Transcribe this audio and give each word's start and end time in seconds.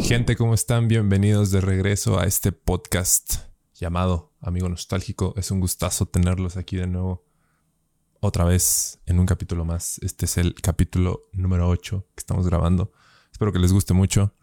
Gente, 0.00 0.36
¿cómo 0.36 0.54
están? 0.54 0.88
Bienvenidos 0.88 1.50
de 1.50 1.60
regreso 1.60 2.18
a 2.18 2.24
este 2.24 2.52
podcast 2.52 3.36
llamado 3.74 4.32
Amigo 4.40 4.68
Nostálgico. 4.68 5.34
Es 5.36 5.50
un 5.50 5.60
gustazo 5.60 6.06
tenerlos 6.06 6.56
aquí 6.56 6.76
de 6.76 6.86
nuevo 6.86 7.26
otra 8.20 8.44
vez 8.44 9.00
en 9.06 9.18
un 9.18 9.26
capítulo 9.26 9.64
más. 9.64 9.98
Este 10.02 10.26
es 10.26 10.38
el 10.38 10.54
capítulo 10.54 11.28
número 11.32 11.68
8 11.68 12.06
que 12.14 12.20
estamos 12.20 12.46
grabando. 12.46 12.92
Espero 13.32 13.52
que 13.52 13.58
les 13.58 13.72
guste 13.72 13.92
mucho. 13.92 14.34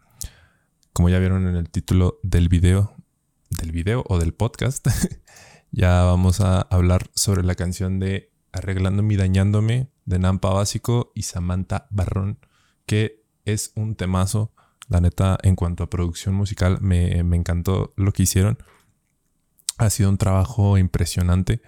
Como 0.92 1.08
ya 1.08 1.18
vieron 1.18 1.46
en 1.48 1.56
el 1.56 1.68
título 1.68 2.20
del 2.22 2.48
video, 2.48 2.94
del 3.50 3.72
video 3.72 4.04
o 4.08 4.18
del 4.18 4.34
podcast, 4.34 4.86
ya 5.72 6.04
vamos 6.04 6.40
a 6.40 6.60
hablar 6.60 7.10
sobre 7.14 7.42
la 7.42 7.54
canción 7.54 7.98
de 7.98 8.32
Arreglándome 8.52 9.14
y 9.14 9.16
Dañándome 9.16 9.90
de 10.04 10.18
Nampa 10.18 10.50
Básico 10.50 11.12
y 11.14 11.22
Samantha 11.22 11.88
Barrón, 11.90 12.38
que 12.86 13.24
es 13.44 13.72
un 13.74 13.96
temazo. 13.96 14.52
La 14.88 15.00
neta, 15.00 15.38
en 15.42 15.56
cuanto 15.56 15.82
a 15.82 15.90
producción 15.90 16.34
musical, 16.34 16.78
me, 16.80 17.22
me 17.24 17.36
encantó 17.36 17.92
lo 17.96 18.12
que 18.12 18.22
hicieron. 18.22 18.58
Ha 19.78 19.90
sido 19.90 20.10
un 20.10 20.18
trabajo 20.18 20.78
impresionante. 20.78 21.60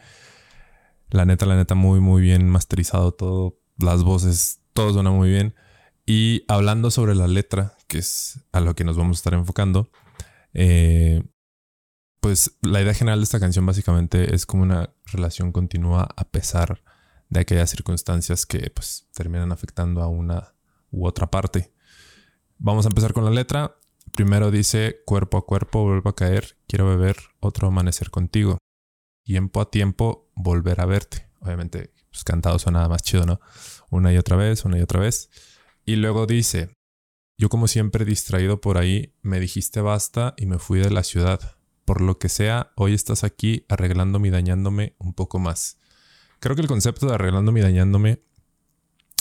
La 1.11 1.25
neta, 1.25 1.47
la 1.47 1.57
neta, 1.57 1.75
muy, 1.75 2.01
muy 2.01 2.23
bien 2.23 2.49
masterizado 2.49 3.13
todo. 3.13 3.59
Las 3.79 4.05
voces, 4.05 4.61
todo 4.73 4.93
suena 4.93 5.11
muy 5.11 5.31
bien. 5.31 5.55
Y 6.07 6.45
hablando 6.49 6.91
sobre 6.91 7.15
la 7.15 7.27
letra, 7.27 7.77
que 7.87 7.99
es 7.99 8.41
a 8.53 8.61
lo 8.61 8.75
que 8.75 8.85
nos 8.85 8.97
vamos 8.97 9.17
a 9.17 9.21
estar 9.21 9.35
enfocando, 9.35 9.91
eh, 10.55 11.23
pues 12.21 12.57
la 12.63 12.81
idea 12.81 12.95
general 12.95 13.21
de 13.21 13.25
esta 13.25 13.41
canción 13.41 13.67
básicamente 13.67 14.35
es 14.35 14.47
como 14.47 14.63
una 14.63 14.91
relación 15.07 15.53
continua 15.53 16.09
a 16.17 16.25
pesar 16.25 16.83
de 17.29 17.41
aquellas 17.41 17.71
circunstancias 17.71 18.47
que 18.47 18.71
pues 18.71 19.07
terminan 19.13 19.53
afectando 19.53 20.03
a 20.03 20.09
una 20.09 20.55
u 20.91 21.07
otra 21.07 21.31
parte. 21.31 21.73
Vamos 22.61 22.87
a 22.87 22.89
empezar 22.89 23.13
con 23.13 23.25
la 23.25 23.31
letra. 23.31 23.77
Primero 24.13 24.51
dice, 24.51 25.03
cuerpo 25.05 25.39
a 25.39 25.47
cuerpo 25.47 25.85
vuelvo 25.85 26.11
a 26.11 26.17
caer, 26.17 26.59
quiero 26.67 26.89
beber 26.89 27.17
otro 27.39 27.69
amanecer 27.69 28.11
contigo. 28.11 28.59
Tiempo 29.25 29.61
a 29.61 29.71
tiempo 29.71 30.29
volver 30.35 30.81
a 30.81 30.87
verte. 30.87 31.29
Obviamente, 31.41 31.93
pues 32.11 32.25
cantado 32.25 32.59
suena 32.59 32.89
más 32.89 33.03
chido, 33.03 33.27
¿no? 33.27 33.41
Una 33.91 34.13
y 34.13 34.17
otra 34.17 34.37
vez, 34.37 34.65
una 34.65 34.77
y 34.77 34.83
otra 34.83 35.01
vez. 35.01 35.31
Y 35.85 35.97
luego 35.97 36.27
dice, 36.27 36.75
yo 37.39 37.49
como 37.49 37.69
siempre 37.69 38.05
distraído 38.05 38.61
por 38.61 38.77
ahí, 38.77 39.15
me 39.23 39.39
dijiste 39.39 39.81
basta 39.81 40.35
y 40.37 40.47
me 40.47 40.59
fui 40.59 40.81
de 40.81 40.91
la 40.91 41.05
ciudad. 41.05 41.57
Por 41.85 42.01
lo 42.01 42.19
que 42.19 42.29
sea, 42.29 42.73
hoy 42.75 42.93
estás 42.93 43.23
aquí 43.23 43.65
arreglándome 43.69 44.29
y 44.29 44.31
dañándome 44.33 44.97
un 44.99 45.15
poco 45.15 45.39
más. 45.39 45.79
Creo 46.41 46.57
que 46.57 46.63
el 46.63 46.69
concepto 46.69 47.07
de 47.07 47.15
arreglándome 47.15 47.61
y 47.61 47.63
dañándome 47.63 48.21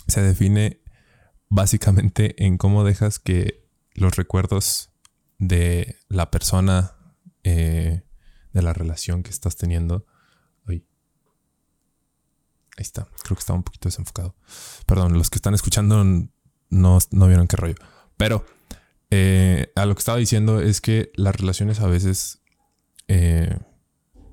se 0.07 0.21
define 0.21 0.81
básicamente 1.49 2.45
en 2.45 2.57
cómo 2.57 2.83
dejas 2.83 3.19
que 3.19 3.67
los 3.93 4.15
recuerdos 4.15 4.91
de 5.39 5.97
la 6.07 6.31
persona, 6.31 6.95
eh, 7.43 8.03
de 8.53 8.61
la 8.61 8.73
relación 8.73 9.23
que 9.23 9.29
estás 9.29 9.55
teniendo. 9.55 10.05
Ahí 10.67 10.83
está, 12.77 13.07
creo 13.23 13.35
que 13.35 13.39
estaba 13.39 13.57
un 13.57 13.63
poquito 13.63 13.89
desenfocado. 13.89 14.35
Perdón, 14.85 15.13
los 15.13 15.31
que 15.31 15.37
están 15.37 15.55
escuchando 15.55 16.03
no, 16.03 16.99
no 17.11 17.27
vieron 17.27 17.47
qué 17.47 17.57
rollo. 17.57 17.75
Pero 18.17 18.45
eh, 19.09 19.71
a 19.75 19.87
lo 19.87 19.95
que 19.95 19.99
estaba 19.99 20.19
diciendo 20.19 20.61
es 20.61 20.79
que 20.79 21.11
las 21.15 21.35
relaciones 21.35 21.79
a 21.79 21.87
veces 21.87 22.43
eh, 23.07 23.57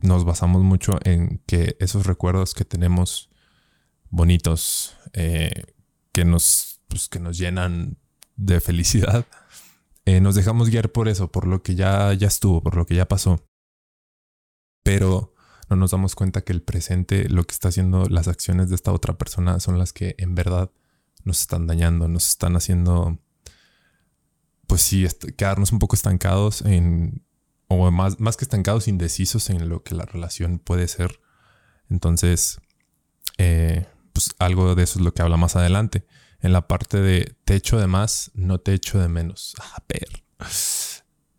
nos 0.02 0.26
basamos 0.26 0.62
mucho 0.62 0.98
en 1.04 1.42
que 1.46 1.76
esos 1.80 2.04
recuerdos 2.04 2.52
que 2.52 2.66
tenemos 2.66 3.30
bonitos, 4.10 4.94
que 5.14 6.24
nos 6.24 6.73
pues, 6.94 7.08
que 7.08 7.18
nos 7.18 7.36
llenan 7.36 7.98
de 8.36 8.60
felicidad, 8.60 9.26
eh, 10.04 10.20
nos 10.20 10.36
dejamos 10.36 10.70
guiar 10.70 10.92
por 10.92 11.08
eso, 11.08 11.26
por 11.26 11.44
lo 11.48 11.60
que 11.60 11.74
ya, 11.74 12.12
ya 12.14 12.28
estuvo, 12.28 12.62
por 12.62 12.76
lo 12.76 12.86
que 12.86 12.94
ya 12.94 13.08
pasó. 13.08 13.44
Pero 14.84 15.34
no 15.68 15.74
nos 15.74 15.90
damos 15.90 16.14
cuenta 16.14 16.42
que 16.42 16.52
el 16.52 16.62
presente, 16.62 17.28
lo 17.28 17.42
que 17.42 17.52
está 17.52 17.70
haciendo 17.70 18.06
las 18.06 18.28
acciones 18.28 18.68
de 18.68 18.76
esta 18.76 18.92
otra 18.92 19.18
persona 19.18 19.58
son 19.58 19.76
las 19.76 19.92
que 19.92 20.14
en 20.18 20.36
verdad 20.36 20.70
nos 21.24 21.40
están 21.40 21.66
dañando, 21.66 22.06
nos 22.06 22.28
están 22.28 22.54
haciendo, 22.54 23.18
pues 24.68 24.82
sí, 24.82 25.04
quedarnos 25.36 25.72
un 25.72 25.80
poco 25.80 25.96
estancados 25.96 26.62
en, 26.62 27.24
o 27.66 27.90
más, 27.90 28.20
más 28.20 28.36
que 28.36 28.44
estancados, 28.44 28.86
indecisos 28.86 29.50
en 29.50 29.68
lo 29.68 29.82
que 29.82 29.96
la 29.96 30.04
relación 30.04 30.60
puede 30.60 30.86
ser. 30.86 31.18
Entonces, 31.90 32.60
eh, 33.38 33.84
pues 34.12 34.30
algo 34.38 34.76
de 34.76 34.84
eso 34.84 35.00
es 35.00 35.04
lo 35.04 35.12
que 35.12 35.22
habla 35.22 35.36
más 35.36 35.56
adelante 35.56 36.06
en 36.44 36.52
la 36.52 36.68
parte 36.68 37.00
de 37.00 37.34
te 37.46 37.54
echo 37.54 37.78
de 37.78 37.86
más, 37.86 38.30
no 38.34 38.58
te 38.58 38.74
echo 38.74 38.98
de 39.00 39.08
menos. 39.08 39.54
Ah, 39.58 39.82
ver. 39.88 40.24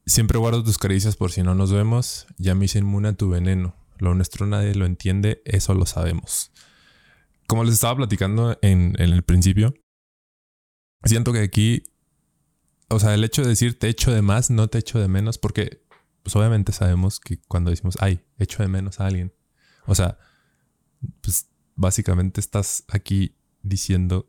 Siempre 0.08 0.40
guardo 0.40 0.64
tus 0.64 0.80
caricias 0.80 1.16
por 1.16 1.32
si 1.32 1.44
no 1.44 1.54
nos 1.54 1.72
vemos. 1.72 2.26
Ya 2.40 2.56
me 2.56 2.66
hice 2.66 2.80
inmune 2.80 3.10
a 3.10 3.14
tu 3.14 3.30
veneno. 3.30 3.76
Lo 4.00 4.16
nuestro 4.16 4.48
nadie 4.48 4.74
lo 4.74 4.88
entiende, 4.88 5.44
eso 5.46 5.76
lo 5.76 5.86
sabemos. 5.86 6.52
Como 7.46 7.64
les 7.64 7.76
estaba 7.76 7.96
platicando 7.98 8.58
en, 8.64 8.96
el 8.98 9.22
principio, 9.22 9.76
siento 11.04 11.32
que 11.34 11.42
aquí, 11.42 11.84
o 12.90 13.00
sea, 13.00 13.14
el 13.14 13.24
hecho 13.24 13.44
de 13.44 13.50
decir 13.50 13.78
te 13.78 13.90
echo 13.90 14.12
de 14.12 14.24
más, 14.24 14.50
no 14.50 14.70
te 14.70 14.80
echo 14.80 14.98
de 14.98 15.08
menos, 15.08 15.38
porque 15.38 15.86
pues 16.24 16.36
obviamente 16.36 16.72
sabemos 16.72 17.20
que 17.20 17.40
cuando 17.48 17.70
decimos, 17.70 17.96
ay, 18.00 18.26
echo 18.40 18.64
de 18.64 18.70
menos 18.70 19.00
a 19.00 19.06
alguien, 19.06 19.36
o 19.86 19.94
sea, 19.94 20.18
pues 21.22 21.48
básicamente 21.76 22.42
estás 22.42 22.86
aquí 22.88 23.38
diciendo 23.62 24.28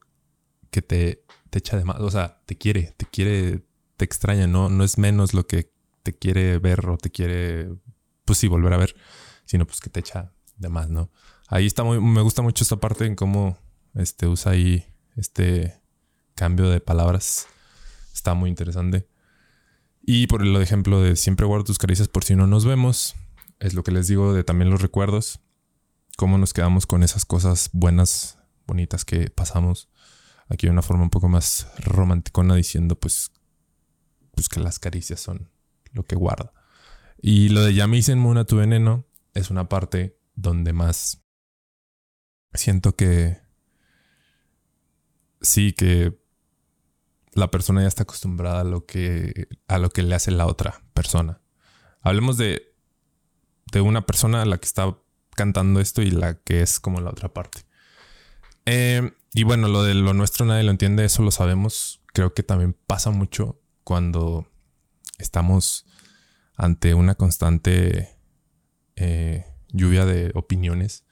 que 0.77 0.83
te, 0.83 1.25
te 1.49 1.61
echa 1.61 1.79
de 1.79 1.85
más, 1.85 1.99
o 2.01 2.11
sea, 2.11 2.43
te 2.45 2.59
quiere, 2.59 2.93
te 2.99 3.07
quiere, 3.07 3.65
te 3.97 4.05
extraña, 4.05 4.47
no, 4.47 4.69
no 4.69 4.85
es 4.85 4.99
menos 4.99 5.33
lo 5.33 5.47
que 5.47 5.73
te 6.03 6.13
quiere 6.13 6.59
ver 6.59 6.87
o 6.87 6.99
te 6.99 7.11
quiere, 7.11 7.71
pues 8.27 8.39
sí, 8.39 8.47
volver 8.47 8.75
a 8.75 8.77
ver, 8.77 8.95
sino 9.47 9.67
pues 9.67 9.81
que 9.81 9.89
te 9.89 10.01
echa 10.01 10.35
de 10.59 10.69
más, 10.69 10.91
¿no? 10.91 11.11
Ahí 11.49 11.65
está 11.65 11.83
muy, 11.83 11.99
me 11.99 12.21
gusta 12.21 12.43
mucho 12.43 12.63
esta 12.63 12.77
parte 12.77 13.07
en 13.07 13.17
cómo 13.17 13.57
este, 13.95 14.27
usa 14.27 14.53
ahí 14.53 14.85
este 15.17 15.81
cambio 16.35 16.69
de 16.69 16.81
palabras. 16.81 17.47
Está 18.13 18.35
muy 18.35 18.51
interesante. 18.51 19.09
Y 20.03 20.27
por 20.27 20.43
el 20.43 20.55
ejemplo 20.57 21.01
de 21.01 21.17
siempre 21.17 21.47
guardo 21.47 21.65
tus 21.65 21.79
caricias 21.79 22.09
por 22.09 22.23
si 22.23 22.37
no 22.37 22.47
nos 22.47 22.67
vemos, 22.67 23.17
es 23.61 23.73
lo 23.73 23.83
que 23.83 23.93
les 23.93 24.09
digo 24.09 24.35
de 24.35 24.45
también 24.45 24.69
los 24.69 24.83
recuerdos, 24.83 25.41
cómo 26.19 26.37
nos 26.37 26.53
quedamos 26.53 26.85
con 26.85 27.03
esas 27.03 27.25
cosas 27.25 27.71
buenas, 27.73 28.39
bonitas 28.67 29.07
que 29.07 29.31
pasamos 29.31 29.89
aquí 30.49 30.67
de 30.67 30.73
una 30.73 30.83
forma 30.83 31.03
un 31.03 31.11
poco 31.11 31.29
más 31.29 31.69
romanticona 31.79 32.55
diciendo 32.55 32.99
pues, 32.99 33.33
pues 34.35 34.49
que 34.49 34.61
las 34.61 34.79
caricias 34.79 35.21
son 35.21 35.51
lo 35.93 36.05
que 36.05 36.17
guarda. 36.17 36.53
Y 37.21 37.49
lo 37.49 37.63
de 37.63 37.75
ya 37.75 37.87
me 37.87 37.97
hice 37.97 38.15
Muna 38.15 38.45
tu 38.45 38.57
veneno 38.57 39.07
es 39.35 39.51
una 39.51 39.69
parte 39.69 40.19
donde 40.35 40.73
más 40.73 41.25
siento 42.55 42.95
que 42.97 43.41
sí 45.41 45.73
que 45.73 46.19
la 47.33 47.51
persona 47.51 47.83
ya 47.83 47.89
está 47.89 48.05
acostumbrada 48.05 48.61
a 48.61 48.65
lo 48.65 48.87
que 48.87 49.49
a 49.69 49.79
lo 49.79 49.91
que 49.91 50.03
le 50.03 50.15
hace 50.15 50.31
la 50.31 50.47
otra 50.47 50.83
persona. 50.95 51.41
Hablemos 52.01 52.37
de 52.37 52.75
de 53.73 53.81
una 53.81 54.07
persona 54.07 54.43
a 54.43 54.47
la 54.47 54.59
que 54.59 54.67
está 54.67 54.97
cantando 55.35 55.81
esto 55.81 56.03
y 56.03 56.11
la 56.11 56.39
que 56.41 56.63
es 56.63 56.81
como 56.81 57.01
la 57.01 57.11
otra 57.11 57.33
parte. 57.33 57.63
Eh, 58.65 59.13
y 59.33 59.45
bueno, 59.45 59.69
lo 59.69 59.83
de 59.83 59.95
lo 59.95 60.15
nuestro 60.15 60.47
nadie 60.47 60.65
lo 60.65 60.71
entiende, 60.71 61.05
eso 61.05 61.23
lo 61.23 61.31
sabemos. 61.31 62.03
Creo 62.13 62.33
que 62.33 62.43
también 62.43 62.77
pasa 62.87 63.11
mucho 63.11 63.61
cuando 63.85 64.49
estamos 65.19 65.87
ante 66.57 66.95
una 66.95 67.15
constante 67.15 68.19
eh, 68.97 69.45
lluvia 69.69 70.07
de 70.07 70.33
opiniones 70.35 71.05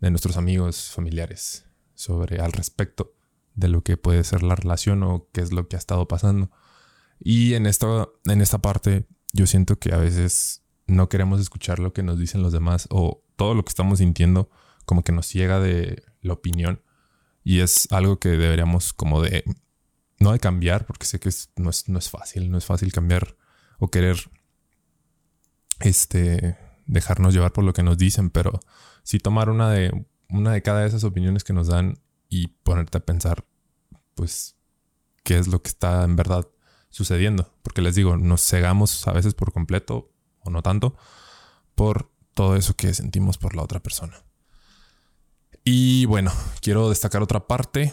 de 0.00 0.10
nuestros 0.10 0.36
amigos, 0.36 0.90
familiares, 0.90 1.66
sobre 1.94 2.40
al 2.40 2.52
respecto 2.52 3.14
de 3.54 3.68
lo 3.68 3.82
que 3.82 3.96
puede 3.96 4.24
ser 4.24 4.42
la 4.42 4.56
relación 4.56 5.02
o 5.02 5.28
qué 5.32 5.40
es 5.40 5.52
lo 5.52 5.68
que 5.68 5.76
ha 5.76 5.78
estado 5.78 6.06
pasando. 6.08 6.50
Y 7.18 7.54
en, 7.54 7.66
esto, 7.66 8.20
en 8.26 8.40
esta 8.40 8.58
parte 8.58 9.06
yo 9.32 9.46
siento 9.46 9.78
que 9.78 9.92
a 9.92 9.98
veces 9.98 10.62
no 10.86 11.08
queremos 11.08 11.40
escuchar 11.40 11.78
lo 11.78 11.92
que 11.92 12.02
nos 12.02 12.18
dicen 12.18 12.42
los 12.42 12.52
demás 12.52 12.88
o 12.90 13.24
todo 13.36 13.54
lo 13.54 13.64
que 13.64 13.70
estamos 13.70 13.98
sintiendo 13.98 14.50
como 14.84 15.02
que 15.04 15.12
nos 15.12 15.26
ciega 15.26 15.60
de 15.60 16.02
la 16.20 16.32
opinión 16.32 16.82
y 17.42 17.60
es 17.60 17.90
algo 17.90 18.18
que 18.18 18.30
deberíamos 18.30 18.92
como 18.92 19.22
de, 19.22 19.44
no 20.18 20.32
de 20.32 20.38
cambiar, 20.38 20.86
porque 20.86 21.06
sé 21.06 21.18
que 21.18 21.30
no, 21.56 21.70
es, 21.70 21.88
no 21.88 21.98
es 21.98 22.10
fácil, 22.10 22.50
no 22.50 22.58
es 22.58 22.64
fácil 22.64 22.92
cambiar 22.92 23.36
o 23.78 23.90
querer, 23.90 24.16
este, 25.80 26.58
dejarnos 26.86 27.34
llevar 27.34 27.52
por 27.52 27.64
lo 27.64 27.72
que 27.72 27.82
nos 27.82 27.96
dicen, 27.96 28.30
pero 28.30 28.60
sí 29.02 29.18
tomar 29.18 29.48
una 29.48 29.70
de, 29.70 30.06
una 30.28 30.52
de 30.52 30.62
cada 30.62 30.80
de 30.80 30.88
esas 30.88 31.04
opiniones 31.04 31.44
que 31.44 31.52
nos 31.52 31.68
dan 31.68 31.98
y 32.28 32.48
ponerte 32.48 32.98
a 32.98 33.04
pensar, 33.04 33.44
pues, 34.14 34.56
qué 35.24 35.38
es 35.38 35.48
lo 35.48 35.62
que 35.62 35.68
está 35.68 36.04
en 36.04 36.16
verdad 36.16 36.46
sucediendo. 36.90 37.52
Porque 37.62 37.82
les 37.82 37.94
digo, 37.94 38.16
nos 38.16 38.42
cegamos 38.42 39.06
a 39.08 39.12
veces 39.12 39.34
por 39.34 39.52
completo, 39.52 40.12
o 40.40 40.50
no 40.50 40.62
tanto, 40.62 40.96
por 41.74 42.10
todo 42.34 42.56
eso 42.56 42.74
que 42.74 42.94
sentimos 42.94 43.38
por 43.38 43.54
la 43.54 43.62
otra 43.62 43.80
persona. 43.80 44.24
Y 45.64 46.06
bueno, 46.06 46.32
quiero 46.60 46.88
destacar 46.88 47.22
otra 47.22 47.46
parte. 47.46 47.92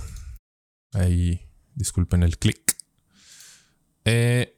Ahí, 0.93 1.47
disculpen 1.75 2.23
el 2.23 2.37
clic. 2.37 2.77
Eh, 4.05 4.57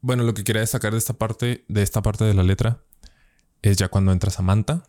bueno, 0.00 0.22
lo 0.22 0.34
que 0.34 0.44
quería 0.44 0.60
destacar 0.60 0.92
de 0.92 0.98
esta 0.98 1.14
parte, 1.14 1.64
de 1.68 1.82
esta 1.82 2.02
parte 2.02 2.24
de 2.24 2.34
la 2.34 2.42
letra, 2.42 2.82
es 3.62 3.76
ya 3.76 3.88
cuando 3.88 4.12
entra 4.12 4.30
Samantha 4.30 4.84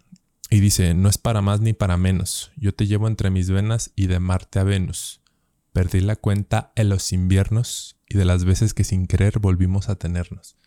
y 0.49 0.59
dice, 0.59 0.93
no 0.93 1.09
es 1.09 1.17
para 1.17 1.41
más 1.41 1.59
ni 1.59 1.73
para 1.73 1.97
menos, 1.97 2.51
yo 2.55 2.73
te 2.73 2.87
llevo 2.87 3.07
entre 3.07 3.29
mis 3.29 3.49
venas 3.49 3.91
y 3.95 4.07
de 4.07 4.19
Marte 4.19 4.59
a 4.59 4.63
Venus. 4.63 5.21
Perdí 5.73 5.99
la 5.99 6.15
cuenta 6.15 6.71
en 6.75 6.89
los 6.89 7.11
inviernos 7.11 7.99
y 8.07 8.17
de 8.17 8.25
las 8.25 8.45
veces 8.45 8.73
que 8.73 8.83
sin 8.83 9.07
querer 9.07 9.39
volvimos 9.39 9.89
a 9.89 9.95
tenernos. 9.95 10.57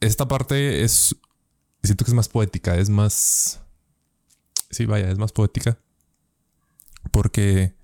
Esta 0.00 0.28
parte 0.28 0.82
es, 0.82 1.16
siento 1.82 2.04
que 2.04 2.10
es 2.10 2.14
más 2.14 2.28
poética, 2.28 2.76
es 2.76 2.88
más, 2.88 3.60
sí, 4.70 4.86
vaya, 4.86 5.10
es 5.10 5.18
más 5.18 5.32
poética, 5.32 5.78
porque 7.10 7.76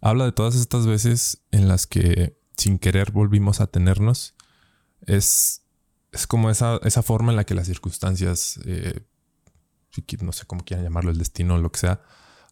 habla 0.00 0.24
de 0.24 0.32
todas 0.32 0.54
estas 0.54 0.86
veces 0.86 1.42
en 1.50 1.68
las 1.68 1.86
que 1.86 2.38
sin 2.56 2.78
querer 2.78 3.12
volvimos 3.12 3.60
a 3.60 3.66
tenernos, 3.66 4.34
es, 5.06 5.62
es 6.12 6.26
como 6.26 6.50
esa, 6.50 6.78
esa 6.84 7.02
forma 7.02 7.32
en 7.32 7.36
la 7.36 7.44
que 7.44 7.54
las 7.54 7.66
circunstancias, 7.66 8.60
eh, 8.66 9.04
no 10.20 10.32
sé 10.32 10.46
cómo 10.46 10.64
quieran 10.64 10.84
llamarlo, 10.84 11.10
el 11.10 11.18
destino, 11.18 11.58
lo 11.58 11.72
que 11.72 11.80
sea, 11.80 12.02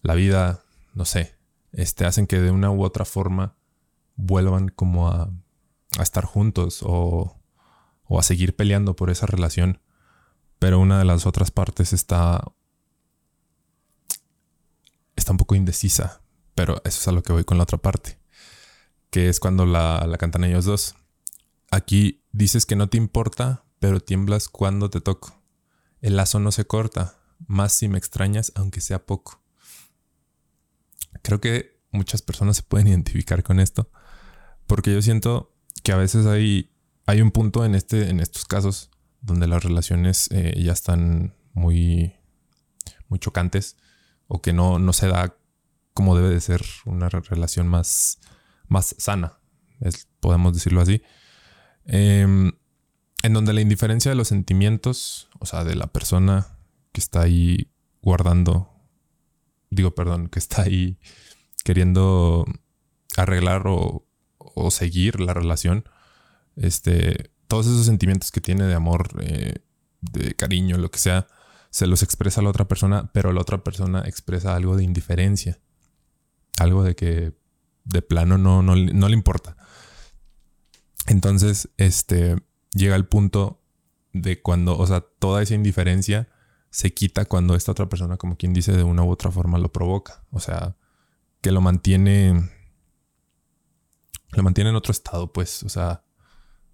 la 0.02 0.14
vida, 0.14 0.62
no 0.94 1.04
sé, 1.04 1.36
este, 1.72 2.06
hacen 2.06 2.26
que 2.26 2.40
de 2.40 2.50
una 2.50 2.70
u 2.70 2.82
otra 2.82 3.04
forma 3.04 3.56
vuelvan 4.16 4.68
como 4.68 5.08
a, 5.08 5.30
a 5.98 6.02
estar 6.02 6.24
juntos 6.24 6.80
o, 6.82 7.40
o 8.04 8.18
a 8.18 8.22
seguir 8.22 8.56
peleando 8.56 8.96
por 8.96 9.10
esa 9.10 9.26
relación. 9.26 9.80
Pero 10.58 10.78
una 10.78 10.98
de 10.98 11.04
las 11.04 11.26
otras 11.26 11.50
partes 11.50 11.92
está. 11.92 12.44
Está 15.20 15.32
un 15.32 15.38
poco 15.38 15.54
indecisa. 15.54 16.22
Pero 16.54 16.82
eso 16.84 17.00
es 17.00 17.08
a 17.08 17.12
lo 17.12 17.22
que 17.22 17.32
voy 17.32 17.44
con 17.44 17.58
la 17.58 17.62
otra 17.62 17.78
parte 17.78 18.20
que 19.10 19.28
es 19.28 19.40
cuando 19.40 19.66
la, 19.66 20.06
la 20.06 20.16
cantan 20.16 20.44
ellos 20.44 20.64
dos. 20.64 20.94
Aquí 21.70 22.24
dices 22.32 22.64
que 22.64 22.76
no 22.76 22.88
te 22.88 22.96
importa, 22.96 23.64
pero 23.78 24.00
tiemblas 24.00 24.48
cuando 24.48 24.88
te 24.88 25.00
toco. 25.00 25.42
El 26.00 26.16
lazo 26.16 26.40
no 26.40 26.52
se 26.52 26.64
corta, 26.64 27.18
más 27.46 27.72
si 27.72 27.88
me 27.88 27.98
extrañas, 27.98 28.52
aunque 28.54 28.80
sea 28.80 29.04
poco. 29.04 29.42
Creo 31.22 31.40
que 31.40 31.80
muchas 31.90 32.22
personas 32.22 32.56
se 32.56 32.62
pueden 32.62 32.88
identificar 32.88 33.42
con 33.42 33.60
esto, 33.60 33.90
porque 34.66 34.92
yo 34.92 35.02
siento 35.02 35.52
que 35.82 35.92
a 35.92 35.96
veces 35.96 36.26
hay, 36.26 36.70
hay 37.06 37.20
un 37.20 37.32
punto 37.32 37.64
en, 37.64 37.74
este, 37.74 38.10
en 38.10 38.20
estos 38.20 38.44
casos 38.44 38.90
donde 39.20 39.46
las 39.46 39.62
relaciones 39.62 40.28
eh, 40.30 40.54
ya 40.62 40.72
están 40.72 41.34
muy, 41.52 42.14
muy 43.08 43.18
chocantes 43.18 43.76
o 44.30 44.40
que 44.40 44.52
no, 44.52 44.78
no 44.78 44.92
se 44.92 45.08
da 45.08 45.36
como 45.92 46.16
debe 46.16 46.30
de 46.30 46.40
ser 46.40 46.62
una 46.86 47.08
relación 47.08 47.66
más 47.66 48.20
más 48.70 48.94
sana, 48.98 49.38
podemos 50.20 50.54
decirlo 50.54 50.80
así, 50.80 51.02
em, 51.84 52.52
en 53.22 53.32
donde 53.34 53.52
la 53.52 53.60
indiferencia 53.60 54.10
de 54.10 54.14
los 54.14 54.28
sentimientos, 54.28 55.28
o 55.40 55.44
sea, 55.44 55.64
de 55.64 55.74
la 55.74 55.88
persona 55.88 56.46
que 56.92 57.00
está 57.00 57.22
ahí 57.22 57.72
guardando, 58.00 58.70
digo, 59.70 59.94
perdón, 59.94 60.28
que 60.28 60.38
está 60.38 60.62
ahí 60.62 60.98
queriendo 61.64 62.46
arreglar 63.16 63.64
o, 63.66 64.06
seguir 64.70 65.20
la 65.20 65.32
relación, 65.32 65.84
este, 66.54 67.30
todos 67.48 67.66
esos 67.66 67.86
sentimientos 67.86 68.30
que 68.30 68.42
tiene 68.42 68.64
de 68.64 68.74
amor, 68.74 69.08
eh, 69.22 69.54
de 70.02 70.34
cariño, 70.34 70.76
lo 70.76 70.90
que 70.90 70.98
sea, 70.98 71.26
se 71.70 71.86
los 71.86 72.02
expresa 72.02 72.40
a 72.40 72.44
la 72.44 72.50
otra 72.50 72.66
persona, 72.68 73.10
pero 73.12 73.32
la 73.32 73.40
otra 73.40 73.62
persona 73.62 74.02
expresa 74.06 74.54
algo 74.54 74.76
de 74.76 74.84
indiferencia. 74.84 75.60
Algo 76.58 76.82
de 76.82 76.94
que 76.94 77.32
de 77.84 78.02
plano 78.02 78.38
no, 78.38 78.62
no, 78.62 78.74
le 78.74 79.14
importa. 79.14 79.56
Entonces, 81.06 81.70
este, 81.76 82.36
llega 82.74 82.96
el 82.96 83.06
punto 83.06 83.62
de 84.12 84.42
cuando, 84.42 84.76
o 84.76 84.86
sea, 84.86 85.00
toda 85.00 85.42
esa 85.42 85.54
indiferencia 85.54 86.28
se 86.70 86.92
quita 86.92 87.24
cuando 87.24 87.54
esta 87.54 87.72
otra 87.72 87.88
persona, 87.88 88.16
como 88.16 88.36
quien 88.36 88.52
dice, 88.52 88.72
de 88.72 88.82
una 88.84 89.04
u 89.04 89.10
otra 89.10 89.30
forma 89.30 89.58
lo 89.58 89.72
provoca. 89.72 90.24
O 90.30 90.40
sea, 90.40 90.76
que 91.40 91.52
lo 91.52 91.60
mantiene, 91.60 92.50
lo 94.32 94.42
mantiene 94.42 94.70
en 94.70 94.76
otro 94.76 94.90
estado, 94.90 95.32
pues, 95.32 95.62
o 95.62 95.68
sea, 95.68 96.02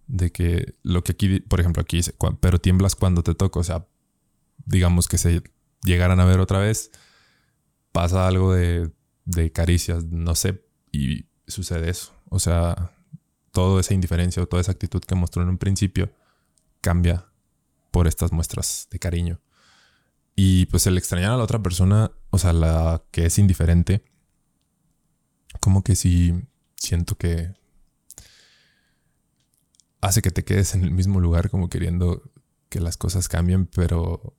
de 0.06 0.32
que 0.32 0.74
lo 0.82 1.04
que 1.04 1.12
aquí, 1.12 1.40
por 1.40 1.60
ejemplo, 1.60 1.82
aquí 1.82 1.98
dice, 1.98 2.14
pero 2.40 2.58
tiemblas 2.58 2.94
cuando 2.94 3.22
te 3.22 3.34
toca, 3.34 3.60
o 3.60 3.64
sea, 3.64 3.86
digamos 4.66 5.08
que 5.08 5.16
se 5.18 5.42
llegaran 5.82 6.20
a 6.20 6.24
ver 6.26 6.40
otra 6.40 6.58
vez, 6.58 6.90
pasa 7.92 8.26
algo 8.26 8.52
de, 8.52 8.90
de 9.24 9.52
caricias, 9.52 10.04
no 10.04 10.34
sé, 10.34 10.62
y 10.92 11.26
sucede 11.46 11.90
eso. 11.90 12.12
O 12.28 12.38
sea, 12.38 12.92
toda 13.52 13.80
esa 13.80 13.94
indiferencia 13.94 14.42
o 14.42 14.46
toda 14.46 14.60
esa 14.60 14.72
actitud 14.72 15.00
que 15.00 15.14
mostró 15.14 15.42
en 15.42 15.48
un 15.48 15.58
principio 15.58 16.12
cambia 16.80 17.26
por 17.90 18.06
estas 18.06 18.32
muestras 18.32 18.88
de 18.90 18.98
cariño. 18.98 19.40
Y 20.34 20.66
pues 20.66 20.86
el 20.86 20.98
extrañar 20.98 21.32
a 21.32 21.36
la 21.38 21.44
otra 21.44 21.62
persona, 21.62 22.12
o 22.30 22.38
sea, 22.38 22.52
la 22.52 23.02
que 23.10 23.24
es 23.24 23.38
indiferente, 23.38 24.04
como 25.60 25.82
que 25.82 25.96
sí 25.96 26.34
siento 26.76 27.16
que 27.16 27.54
hace 30.02 30.20
que 30.20 30.30
te 30.30 30.44
quedes 30.44 30.74
en 30.74 30.84
el 30.84 30.90
mismo 30.90 31.20
lugar 31.20 31.48
como 31.48 31.70
queriendo 31.70 32.22
que 32.68 32.80
las 32.80 32.96
cosas 32.98 33.28
cambien, 33.28 33.66
pero 33.66 34.36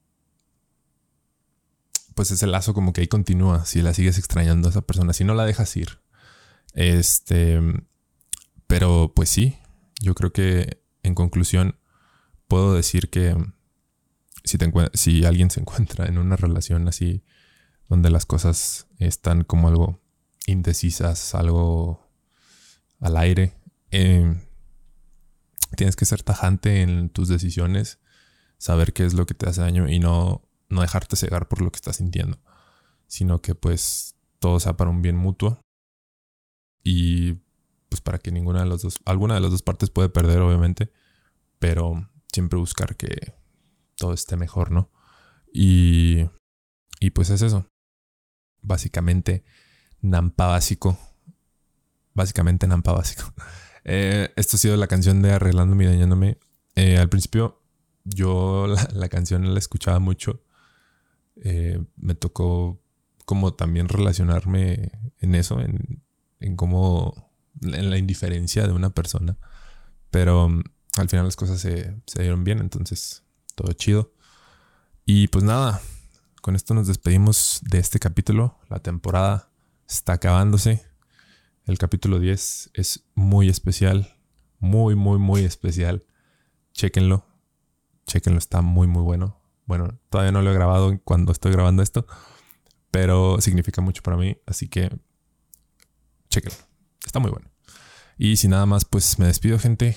pues 2.18 2.32
ese 2.32 2.48
lazo 2.48 2.74
como 2.74 2.92
que 2.92 3.02
ahí 3.02 3.06
continúa 3.06 3.64
si 3.64 3.80
la 3.80 3.94
sigues 3.94 4.18
extrañando 4.18 4.66
a 4.66 4.70
esa 4.72 4.80
persona, 4.80 5.12
si 5.12 5.22
no 5.22 5.34
la 5.36 5.44
dejas 5.44 5.76
ir. 5.76 6.00
Este, 6.74 7.60
pero 8.66 9.12
pues 9.14 9.28
sí, 9.28 9.56
yo 10.00 10.16
creo 10.16 10.32
que 10.32 10.82
en 11.04 11.14
conclusión 11.14 11.78
puedo 12.48 12.74
decir 12.74 13.08
que 13.08 13.36
si, 14.42 14.58
te 14.58 14.68
si 14.94 15.26
alguien 15.26 15.48
se 15.52 15.60
encuentra 15.60 16.06
en 16.06 16.18
una 16.18 16.34
relación 16.34 16.88
así 16.88 17.22
donde 17.88 18.10
las 18.10 18.26
cosas 18.26 18.88
están 18.98 19.44
como 19.44 19.68
algo 19.68 20.00
indecisas, 20.48 21.36
algo 21.36 22.10
al 22.98 23.16
aire, 23.16 23.54
em, 23.92 24.40
tienes 25.76 25.94
que 25.94 26.04
ser 26.04 26.24
tajante 26.24 26.82
en 26.82 27.10
tus 27.10 27.28
decisiones, 27.28 28.00
saber 28.58 28.92
qué 28.92 29.06
es 29.06 29.14
lo 29.14 29.24
que 29.24 29.34
te 29.34 29.48
hace 29.48 29.60
daño 29.60 29.88
y 29.88 30.00
no, 30.00 30.47
no 30.68 30.82
dejarte 30.82 31.16
cegar 31.16 31.48
por 31.48 31.62
lo 31.62 31.70
que 31.70 31.76
estás 31.76 31.96
sintiendo, 31.96 32.38
sino 33.06 33.40
que 33.40 33.54
pues 33.54 34.16
todo 34.38 34.60
sea 34.60 34.76
para 34.76 34.90
un 34.90 35.02
bien 35.02 35.16
mutuo 35.16 35.60
y 36.84 37.34
pues 37.88 38.00
para 38.02 38.18
que 38.18 38.30
ninguna 38.30 38.60
de 38.60 38.66
las 38.66 38.82
dos, 38.82 38.98
alguna 39.04 39.34
de 39.34 39.40
las 39.40 39.50
dos 39.50 39.62
partes 39.62 39.90
puede 39.90 40.08
perder 40.08 40.40
obviamente, 40.40 40.92
pero 41.58 42.08
siempre 42.32 42.58
buscar 42.58 42.96
que 42.96 43.34
todo 43.96 44.12
esté 44.12 44.36
mejor, 44.36 44.70
¿no? 44.70 44.90
Y, 45.52 46.28
y 47.00 47.10
pues 47.10 47.30
es 47.30 47.42
eso. 47.42 47.66
Básicamente, 48.62 49.44
Nampa 50.00 50.46
básico. 50.46 50.98
Básicamente 52.14 52.66
Nampa 52.66 52.92
básico. 52.92 53.32
Eh, 53.90 54.34
esto 54.36 54.56
ha 54.56 54.58
sido 54.58 54.76
la 54.76 54.86
canción 54.86 55.22
de 55.22 55.32
Arreglándome 55.32 55.84
y 55.84 55.86
Dañándome. 55.86 56.36
Eh, 56.74 56.98
al 56.98 57.08
principio 57.08 57.62
yo 58.04 58.66
la, 58.92 59.08
canción 59.08 59.54
la 59.54 59.58
escuchaba 59.58 59.98
mucho. 59.98 60.42
Eh, 61.44 61.82
me 61.96 62.14
tocó 62.14 62.80
como 63.24 63.54
también 63.54 63.88
relacionarme 63.88 64.92
en 65.20 65.34
eso, 65.34 65.60
en 65.60 66.02
en 66.40 66.56
cómo, 66.56 67.30
en 67.62 67.90
la 67.90 67.98
indiferencia 67.98 68.66
de 68.66 68.72
una 68.72 68.90
persona. 68.90 69.38
Pero 70.10 70.48
mm, 70.48 70.62
al 70.98 71.08
final 71.08 71.24
las 71.24 71.36
cosas 71.36 71.60
se, 71.60 71.94
se 72.06 72.22
dieron 72.22 72.44
bien, 72.44 72.58
entonces 72.58 73.24
todo 73.54 73.72
chido. 73.72 74.12
Y 75.04 75.28
pues 75.28 75.44
nada, 75.44 75.80
con 76.42 76.54
esto 76.54 76.74
nos 76.74 76.86
despedimos 76.86 77.60
de 77.62 77.78
este 77.78 77.98
capítulo. 77.98 78.58
La 78.68 78.80
temporada 78.80 79.50
está 79.88 80.14
acabándose. 80.14 80.84
El 81.64 81.78
capítulo 81.78 82.18
10 82.18 82.70
es 82.74 83.04
muy 83.14 83.48
especial. 83.48 84.14
Muy, 84.58 84.94
muy, 84.94 85.18
muy 85.18 85.44
especial. 85.44 86.04
Chéquenlo. 86.72 87.24
Chéquenlo, 88.06 88.38
está 88.38 88.62
muy, 88.62 88.86
muy 88.86 89.02
bueno. 89.02 89.40
Bueno, 89.68 90.00
todavía 90.10 90.32
no 90.32 90.42
lo 90.42 90.50
he 90.50 90.54
grabado 90.54 90.98
cuando 91.04 91.30
estoy 91.30 91.52
grabando 91.52 91.84
esto. 91.84 92.06
Pero 92.90 93.40
significa 93.40 93.80
mucho 93.82 94.02
para 94.02 94.16
mí. 94.16 94.36
Así 94.46 94.66
que 94.66 94.90
Chequenlo. 96.28 96.58
Está 97.04 97.20
muy 97.20 97.30
bueno. 97.30 97.50
Y 98.16 98.36
sin 98.36 98.50
nada 98.50 98.66
más, 98.66 98.84
pues 98.84 99.18
me 99.18 99.26
despido, 99.26 99.58
gente. 99.58 99.96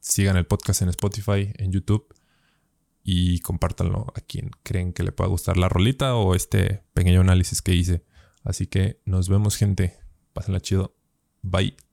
Sigan 0.00 0.36
el 0.36 0.46
podcast 0.46 0.82
en 0.82 0.88
Spotify, 0.90 1.52
en 1.56 1.72
YouTube. 1.72 2.14
Y 3.02 3.40
compártanlo 3.40 4.06
a 4.14 4.20
quien 4.20 4.50
creen 4.62 4.92
que 4.92 5.02
le 5.02 5.12
pueda 5.12 5.30
gustar 5.30 5.56
la 5.56 5.68
rolita 5.68 6.14
o 6.14 6.34
este 6.34 6.84
pequeño 6.92 7.20
análisis 7.20 7.62
que 7.62 7.74
hice. 7.74 8.04
Así 8.44 8.66
que 8.66 9.00
nos 9.04 9.28
vemos, 9.28 9.56
gente. 9.56 9.98
Pásenla 10.32 10.60
chido. 10.60 10.94
Bye. 11.42 11.87